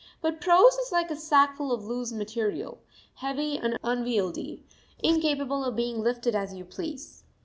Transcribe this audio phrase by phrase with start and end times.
[0.19, 2.79] But prose is like a sackful of loose material,
[3.17, 4.65] heavy and unwieldy,
[5.03, 7.23] incapable of being lifted as you please.